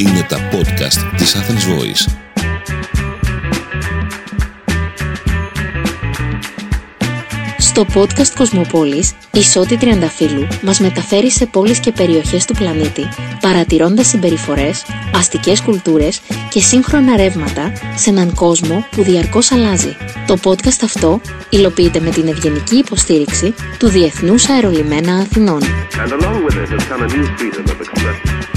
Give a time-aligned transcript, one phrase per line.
[0.00, 2.12] Είναι τα podcast της Athens Voice.
[7.58, 13.08] Στο podcast Κοσμοπόλης, η Σώτη Τριανταφύλου μας μεταφέρει σε πόλεις και περιοχές του πλανήτη,
[13.40, 14.84] παρατηρώντας συμπεριφορές,
[15.14, 16.20] αστικές κουλτούρες
[16.50, 19.96] και σύγχρονα ρεύματα σε έναν κόσμο που διαρκώς αλλάζει.
[20.26, 21.20] Το podcast αυτό
[21.50, 25.60] υλοποιείται με την ευγενική υποστήριξη του Διεθνούς Αερολιμένα Αθηνών.
[25.62, 26.56] And along with
[28.44, 28.49] it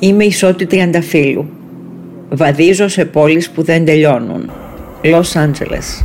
[0.00, 1.46] Είμαι ισότιτη ανταφίλου.
[2.30, 4.50] Βαδίζω σε πόλεις που δεν τελειώνουν.
[5.02, 6.04] Λος Άντζελες.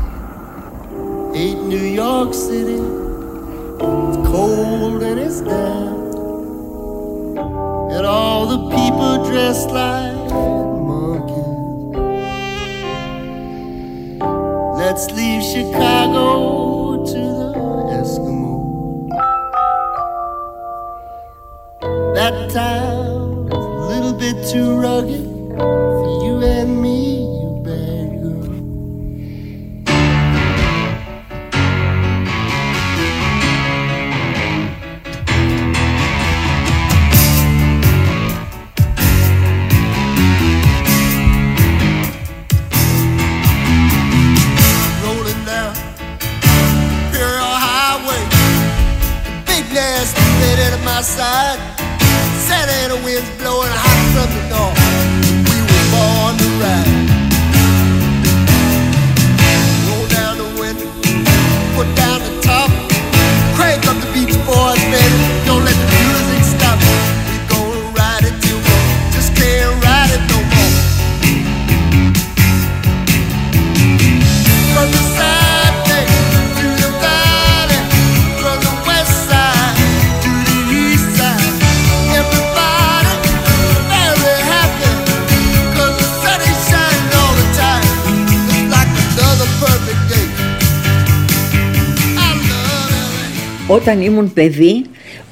[93.72, 94.86] Όταν ήμουν παιδί,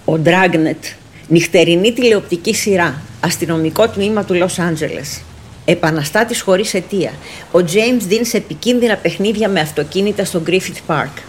[0.06, 0.96] ο Dragnet,
[1.28, 5.22] νυχτερινή τηλεοπτική σειρά, αστυνομικό τμήμα του Λος Άντζελες.
[5.66, 7.12] Επαναστάτης χωρίς αιτία.
[7.52, 11.22] Ο James Dean σε επικίνδυνα παιχνίδια με αυτοκίνητα στο Griffith Park.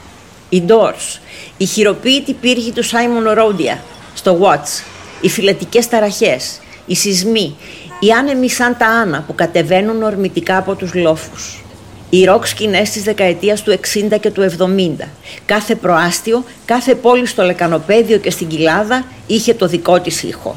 [0.48, 1.20] Οι Doors.
[1.56, 3.78] Η χειροποίητη πύργη του Simon Rodia
[4.14, 4.84] στο Watts.
[5.20, 6.60] Οι φυλετικές ταραχές.
[6.86, 7.56] Οι σεισμοί.
[8.00, 11.62] Οι άνεμοι Σάντα Άννα που κατεβαίνουν ορμητικά από τους λόφους.
[12.10, 15.08] Οι ροκ σκηνές της δεκαετίας του 60 και του 70.
[15.46, 20.56] Κάθε προάστιο, κάθε πόλη στο Λεκανοπέδιο και στην Κοιλάδα είχε το δικό της ήχο.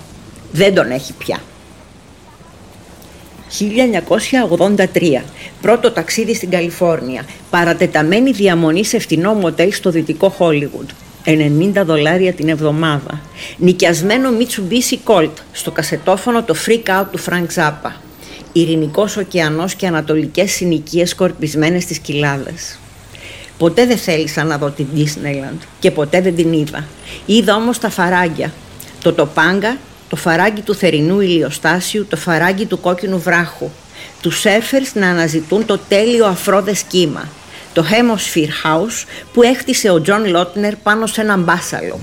[0.52, 1.40] Δεν τον έχει πια.
[3.60, 5.24] 1983.
[5.62, 7.26] Πρώτο ταξίδι στην Καλιφόρνια.
[7.50, 10.90] Παρατεταμένη διαμονή σε φτηνό μοτέλ στο δυτικό Χόλιγουντ.
[11.26, 13.22] 90 δολάρια την εβδομάδα.
[13.58, 17.92] Νοικιασμένο Mitsubishi Colt στο κασετόφωνο το Freak Out του Frank Zappa.
[18.54, 22.78] Ειρηνικός ωκεανός και ανατολικές συνοικίες σκορπισμένες στις κοιλάδες.
[23.58, 26.86] Ποτέ δεν θέλησα να δω την Disneyland και ποτέ δεν την είδα.
[27.26, 28.54] Είδα όμως τα φαράγγια.
[29.02, 29.78] Το Τοπάνγκα,
[30.10, 33.70] το φαράγγι του θερινού ηλιοστάσιου, το φαράγγι του κόκκινου βράχου.
[34.22, 37.30] Τους σέρφερς να αναζητούν το τέλειο αφρώδες κύμα.
[37.74, 42.00] Το Chemosphere House που έχτισε ο Τζον Λάουτνερ πάνω σε έναν πάσσαλο.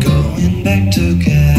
[0.00, 1.53] Going back to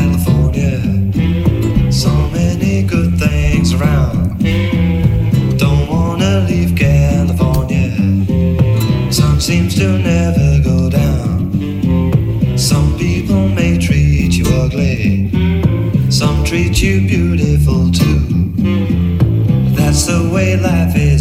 [16.85, 18.19] you beautiful too.
[19.73, 21.14] That's the way life is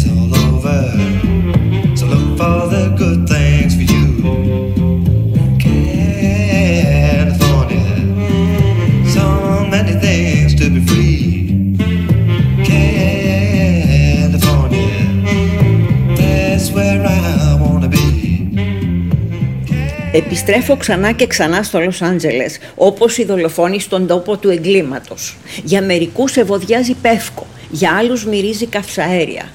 [20.47, 25.37] Επιστρέφω ξανά και ξανά στο Λος Άντζελες, όπως οι δολοφόνοι στον τόπο του εγκλήματος.
[25.63, 29.49] Για μερικούς ευωδιάζει πεύκο, για άλλους μυρίζει καυσαέρια.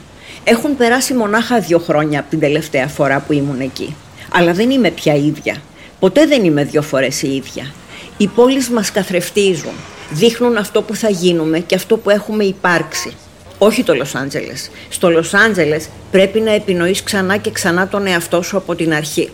[0.44, 3.96] Έχουν περάσει μονάχα δύο χρόνια από την τελευταία φορά που ήμουν εκεί.
[4.32, 5.56] Αλλά δεν είμαι πια ίδια.
[5.98, 7.72] Ποτέ δεν είμαι δύο φορές η ίδια.
[8.16, 9.74] Οι πόλεις μας καθρεφτίζουν.
[10.10, 13.12] Δείχνουν αυτό που θα γίνουμε και αυτό που έχουμε υπάρξει.
[13.58, 14.70] Όχι το Λος Άντζελες.
[14.88, 19.30] Στο Λος Άντζελες πρέπει να επινοείς ξανά και ξανά τον εαυτό σου από την αρχή.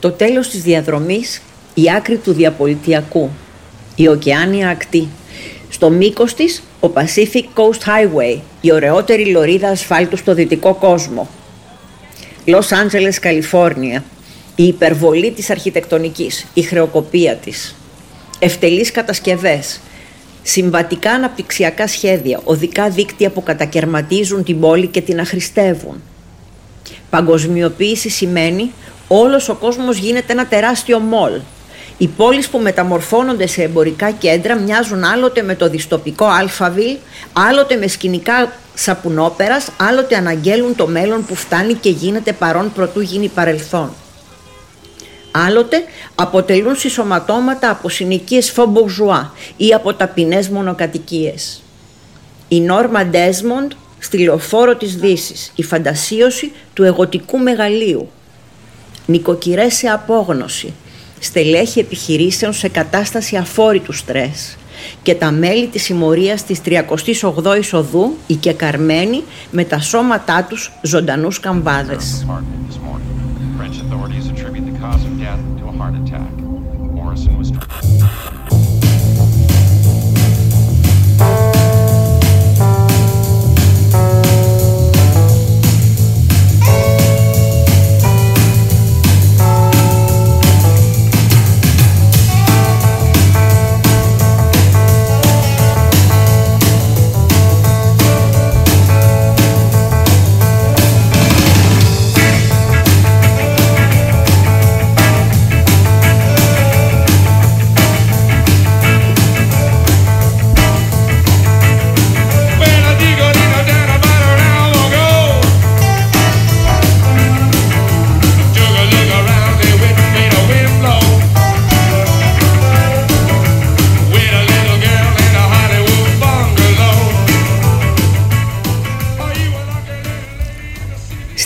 [0.00, 1.42] Το τέλος της διαδρομής,
[1.74, 3.30] η άκρη του διαπολιτιακού,
[3.96, 5.08] η ωκεάνια ακτή.
[5.68, 11.28] Στο μήκος της, ο Pacific Coast Highway, η ωραιότερη λωρίδα ασφάλτου στο δυτικό κόσμο.
[12.44, 14.04] Los Angeles, Καλιφόρνια.
[14.54, 17.76] η υπερβολή της αρχιτεκτονικής, η χρεοκοπία της,
[18.38, 19.80] ευτελείς κατασκευές,
[20.42, 26.02] συμβατικά αναπτυξιακά σχέδια, οδικά δίκτυα που κατακαιρματίζουν την πόλη και την αχρηστεύουν.
[27.10, 28.70] Παγκοσμιοποίηση σημαίνει
[29.08, 31.32] όλος ο κόσμος γίνεται ένα τεράστιο μολ.
[31.98, 36.96] Οι πόλεις που μεταμορφώνονται σε εμπορικά κέντρα μοιάζουν άλλοτε με το διστοπικό Αλφαβίλ,
[37.32, 43.28] άλλοτε με σκηνικά σαπουνόπερας, άλλοτε αναγγέλλουν το μέλλον που φτάνει και γίνεται παρόν προτού γίνει
[43.28, 43.92] παρελθόν.
[45.30, 45.84] Άλλοτε
[46.14, 51.62] αποτελούν συσσωματώματα από συνοικίες faux bourgeois ή από ταπεινές μονοκατοικίες.
[52.48, 58.10] Η Νόρμα Ντέσμοντ στη λεωφόρο της Δύσης, η φαντασίωση του εγωτικού μεγαλείου.
[59.10, 60.72] Νοικοκυρές σε απόγνωση,
[61.18, 64.56] στελέχη επιχειρήσεων σε κατάσταση αφόρητου στρες
[65.02, 71.40] και τα μέλη της συμμορίας της 38ης οδού, οι κεκαρμένοι με τα σώματά τους ζωντανούς
[71.40, 72.24] καμβάδες.
[72.26, 73.08] apartment this morning.
[73.58, 76.32] French authorities attribute the cause of death to a heart attack.
[76.98, 77.48] Morrison was.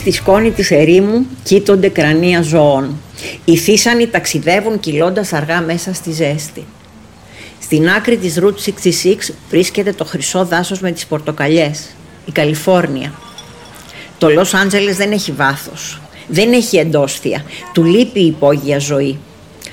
[0.03, 3.01] Στη σκόνη της ερήμου κοίτονται κρανία ζώων.
[3.45, 6.65] Οι θύσανοι ταξιδεύουν κυλώντας αργά μέσα στη ζέστη.
[7.61, 11.95] Στην άκρη της Route 66 βρίσκεται το χρυσό δάσος με τις πορτοκαλιές,
[12.27, 13.13] η Καλιφόρνια.
[14.19, 19.19] Το Λος Άντζελες δεν έχει βάθος, δεν έχει εντόσθια, του λείπει η υπόγεια ζωή.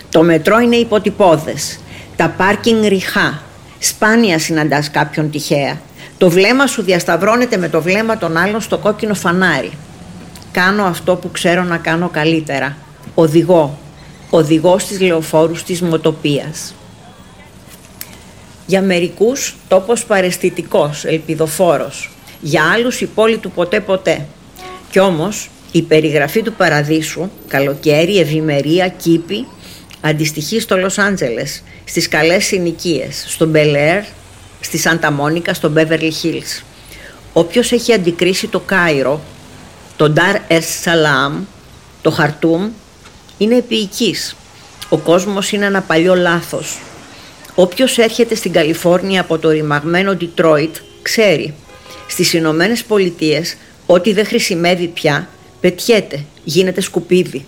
[0.09, 1.79] Το μετρό είναι υποτυπώδες,
[2.15, 3.41] τα πάρκινγκ ριχά,
[3.79, 5.81] σπάνια συναντάς κάποιον τυχαία.
[6.17, 9.71] Το βλέμμα σου διασταυρώνεται με το βλέμμα των άλλων στο κόκκινο φανάρι.
[10.51, 12.77] Κάνω αυτό που ξέρω να κάνω καλύτερα.
[13.15, 13.77] Οδηγώ.
[14.29, 16.73] Οδηγώ στις λεωφόρους της μοτοπίας.
[18.65, 22.11] Για μερικούς τόπος παρεστητικός, ελπιδοφόρος.
[22.41, 24.25] Για άλλους η πόλη του ποτέ ποτέ.
[24.91, 29.47] Κι όμως η περιγραφή του παραδείσου, καλοκαίρι, ευημερία, κήπη,
[30.01, 34.03] αντιστοιχεί στο Λος Άντζελες, στις καλές συνοικίες, στο Μπελέρ,
[34.59, 36.63] στη Σάντα Μόνικα, στο Μπέβερλι Χίλς.
[37.33, 39.21] Όποιος έχει αντικρίσει το Κάιρο,
[39.99, 41.43] το Ντάρ Ερ Σαλάμ,
[42.01, 42.69] το Χαρτούμ,
[43.37, 44.35] είναι επίοικης.
[44.89, 46.79] Ο κόσμος είναι ένα παλιό λάθος.
[47.55, 51.53] Όποιος έρχεται στην Καλιφόρνια από το ρημαγμένο Ντιτρόιτ ξέρει.
[52.07, 53.55] Στις Ηνωμένες Πολιτείες
[53.85, 55.27] ό,τι δεν χρησιμεύει πια
[55.59, 57.45] πετιέται, γίνεται σκουπίδι.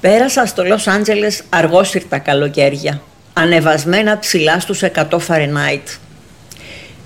[0.00, 3.02] Πέρασα στο Λος Άντζελες αργόσυρτα καλοκαίρια,
[3.32, 5.88] ανεβασμένα ψηλά στους 100 Φαρενάιτ.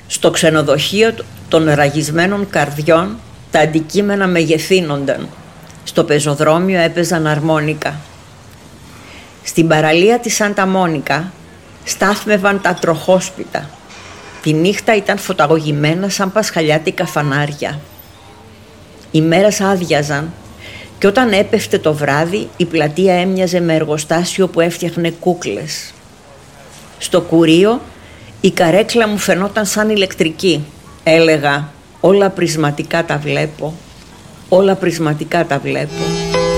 [0.07, 1.15] Στο ξενοδοχείο
[1.49, 3.19] των ραγισμένων καρδιών
[3.51, 5.29] τα αντικείμενα μεγεθύνονταν.
[5.85, 8.01] Στο πεζοδρόμιο έπαιζαν αρμόνικα.
[9.45, 11.33] Στην παραλία της Σάντα Μόνικα
[11.85, 13.71] στάθμευαν τα τροχόσπιτα.
[14.43, 17.81] Τη νύχτα ήταν φωταγωγημένα σαν πασχαλιάτικα φανάρια.
[19.11, 20.33] Οι μέρες άδειαζαν
[20.99, 25.93] και όταν έπεφτε το βράδυ η πλατεία έμοιαζε με εργοστάσιο που έφτιαχνε κούκλες.
[26.99, 27.81] Στο κουρίο
[28.41, 30.65] η καρέκλα μου φαινόταν σαν ηλεκτρική.
[31.05, 31.69] Έλεγα
[32.01, 33.75] όλα πρισματικά τα βλέπω,
[34.49, 36.50] όλα πρισματικά τα βλέπω.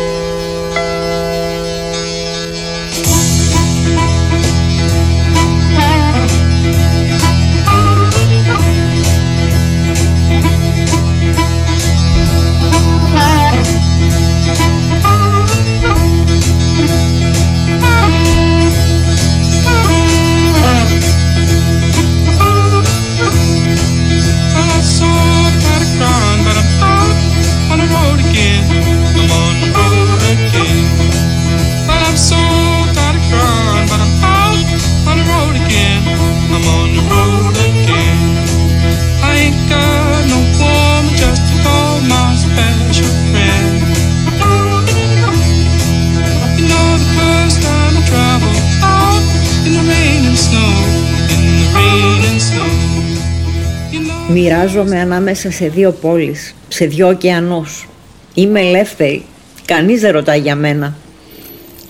[54.33, 57.89] Μοιράζομαι ανάμεσα σε δύο πόλεις, σε δύο ωκεανούς.
[58.35, 59.25] Είμαι ελεύθερη,
[59.67, 60.95] Κανείς δεν ρωτάει για μένα.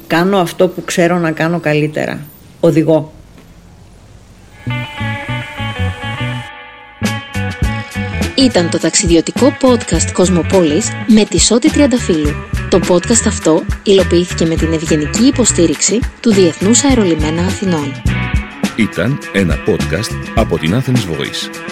[0.07, 2.21] Κάνω αυτό που ξέρω να κάνω καλύτερα.
[2.61, 3.13] Οδηγώ.
[8.37, 12.35] Ήταν το ταξιδιωτικό podcast Κοσμοπόλης με τη Σώτη Τριανταφύλου.
[12.71, 18.03] Το podcast αυτό υλοποιήθηκε με την ευγενική υποστήριξη του Διεθνούς Αερολιμένα Αθηνών.
[18.77, 21.72] Ήταν ένα podcast από την Athens Voice.